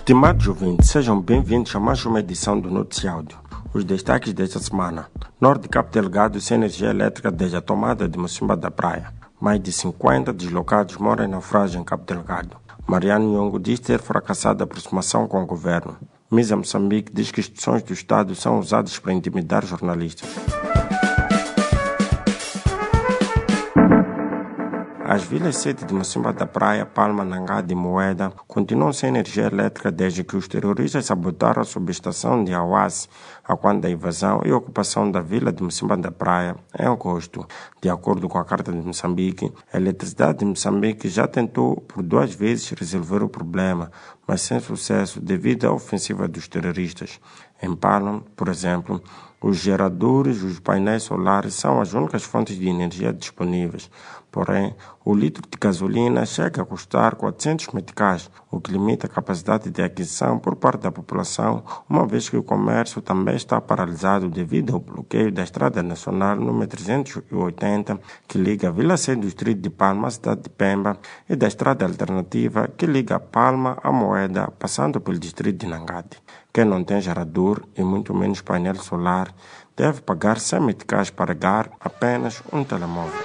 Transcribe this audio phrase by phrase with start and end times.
[0.00, 3.38] Estimados ouvintes, sejam bem-vindos a mais uma edição do Noticiáudio.
[3.72, 5.08] Os destaques desta semana.
[5.38, 9.12] Norte Cabo Delgado sem energia elétrica desde a tomada de Mocimba da Praia.
[9.38, 12.56] Mais de 50 deslocados moram em naufrágio em Cabo Delgado.
[12.86, 15.96] Mariano Nhongo diz ter fracassado a aproximação com o governo.
[16.32, 20.28] Misa Moçambique diz que instituições do Estado são usadas para intimidar jornalistas.
[25.12, 29.90] As vilas sede de Mocimba da Praia, Palma, Nangá e Moeda continuam sem energia elétrica
[29.90, 33.08] desde que os terroristas sabotaram a subestação de Awaz,
[33.42, 37.44] a quando da invasão e ocupação da vila de Mocimba da Praia em agosto.
[37.82, 42.32] De acordo com a Carta de Moçambique, a eletricidade de Moçambique já tentou por duas
[42.32, 43.90] vezes resolver o problema,
[44.28, 47.18] mas sem sucesso devido à ofensiva dos terroristas.
[47.60, 49.02] Em Palma, por exemplo,
[49.42, 53.90] os geradores os painéis solares são as únicas fontes de energia disponíveis.
[54.30, 59.70] Porém, o litro de gasolina chega a custar 400 meticais, o que limita a capacidade
[59.70, 64.74] de aquisição por parte da população, uma vez que o comércio também está paralisado devido
[64.74, 69.70] ao bloqueio da Estrada Nacional número 380, que liga a Vila Sé do Distrito de
[69.70, 70.96] Palma à cidade de Pemba,
[71.28, 76.22] e da Estrada Alternativa, que liga Palma à Moeda, passando pelo Distrito de Nangade.
[76.52, 79.29] Quem não tem gerador e muito menos painel solar
[79.76, 83.20] deve pagar 100 meticais para ligar apenas um telemóvel.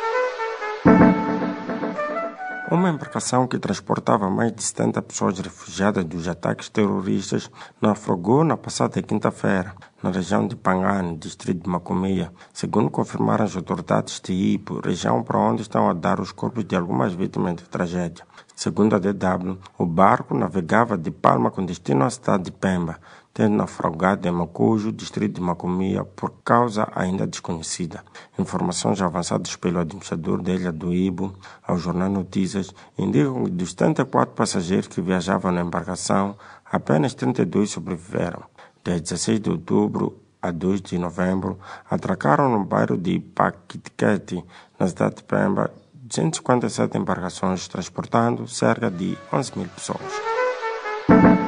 [2.72, 9.02] Uma embarcação que transportava mais de 70 pessoas refugiadas dos ataques terroristas naufragou na passada
[9.03, 15.23] quinta-feira, na região de Pangani, distrito de Macomia, segundo confirmaram as autoridades de Ipo, região
[15.23, 18.26] para onde estão a dar os corpos de algumas vítimas da tragédia.
[18.56, 23.00] Segundo a DW, o barco navegava de Palma com destino à cidade de Pemba,
[23.36, 28.02] tendo naufragado em Macujo, distrito de Macomia, por causa ainda desconhecida.
[28.39, 34.33] Informações avançadas pelo administrador da ilha do Ibo ao jornal Notícias indicam que dos 74
[34.33, 36.38] passageiros que viajavam na embarcação,
[36.72, 38.42] apenas 32 sobreviveram.
[38.81, 41.59] Desde 16 de outubro a 2 de novembro,
[41.89, 44.45] atracaram no bairro de Paquitiquete,
[44.80, 45.71] na cidade de Pemba,
[46.09, 51.45] 157 embarcações transportando cerca de 11 mil pessoas.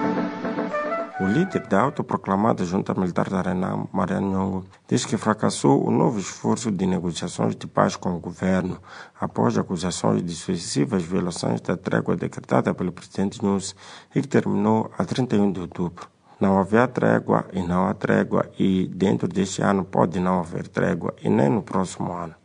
[1.20, 6.20] O líder da autoproclamada junta militar da Renam, Mariano Nhongo, diz que fracassou o novo
[6.20, 8.78] esforço de negociações de paz com o governo
[9.20, 13.76] após acusações de sucessivas violações da trégua decretada pelo presidente Nunes
[14.14, 16.08] e que terminou a 31 de outubro.
[16.40, 21.16] Não havia trégua e não há trégua e dentro deste ano pode não haver trégua
[21.24, 22.36] e nem no próximo ano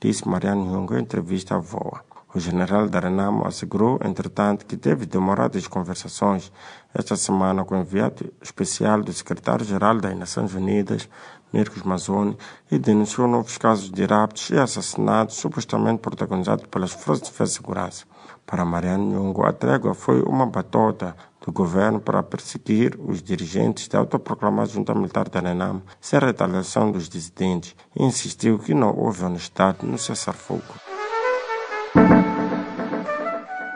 [0.00, 2.07] disse Mariano Nhongo em entrevista à VOA.
[2.34, 6.52] O general da Renamo assegurou, entretanto, que teve demoradas conversações
[6.94, 11.08] esta semana com o enviado especial do secretário-geral das Nações Unidas,
[11.50, 12.36] Mircos Mazzoni,
[12.70, 18.04] e denunciou novos casos de raptos e assassinatos supostamente protagonizados pelas forças de segurança.
[18.44, 24.00] Para Mariano Nhongo, a trégua foi uma batota do governo para perseguir os dirigentes da
[24.00, 29.86] autoproclamada junta militar da Renam sem retaliação dos dissidentes e insistiu que não houve honestidade
[29.86, 30.74] no cessar-fogo.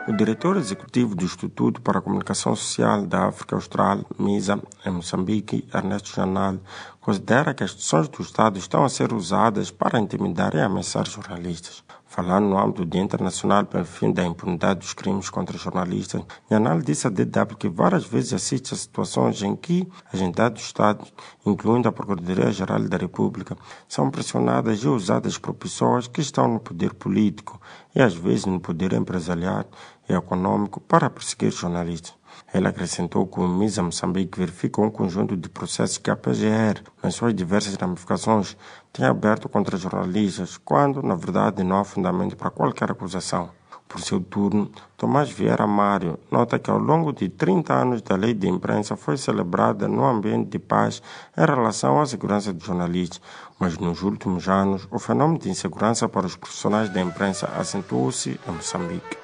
[0.05, 5.65] O diretor executivo do Instituto para a Comunicação Social da África Austral, MISA, em Moçambique,
[5.73, 6.57] Ernesto Janal,
[6.99, 11.83] considera que as instituições do Estado estão a ser usadas para intimidar e ameaçar jornalistas.
[12.05, 16.79] Falando no âmbito do Dia Internacional pelo fim da impunidade dos crimes contra jornalistas, Janal
[16.79, 21.03] disse à DW que várias vezes assiste a situações em que as entidades do Estado,
[21.43, 26.93] incluindo a Procuradoria-Geral da República, são pressionadas e usadas por pessoas que estão no poder
[26.93, 27.59] político
[27.95, 29.65] e às vezes no poder empresarial
[30.07, 32.13] e econômico para perseguir jornalistas.
[32.53, 37.15] Ele acrescentou que o MISA Moçambique verifica um conjunto de processos que a PGR, nas
[37.15, 38.57] suas diversas ramificações,
[38.91, 43.49] tem aberto contra jornalistas, quando, na verdade, não há fundamento para qualquer acusação.
[43.87, 48.33] Por seu turno, Tomás Vieira Mário nota que ao longo de 30 anos da lei
[48.33, 51.01] de imprensa foi celebrada no ambiente de paz
[51.37, 53.21] em relação à segurança dos jornalistas,
[53.59, 58.51] mas nos últimos anos o fenômeno de insegurança para os profissionais da imprensa acentuou-se em
[58.51, 59.17] Moçambique.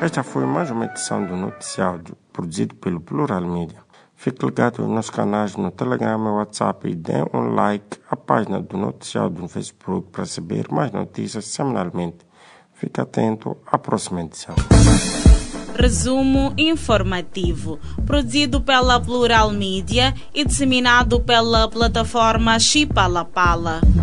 [0.00, 3.78] Esta foi mais uma edição do Noticiário, produzido pelo Plural Media.
[4.16, 8.76] Fique ligado nos canais no Telegram e WhatsApp e dê um like à página do
[8.76, 12.18] Noticiário no Facebook para receber mais notícias semanalmente.
[12.72, 14.54] Fique atento à próxima edição.
[15.74, 23.80] Resumo informativo, produzido pela Plural Media e disseminado pela plataforma Chipalapala.
[23.80, 24.01] Pala.